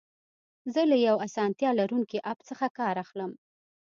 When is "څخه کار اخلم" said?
2.49-3.31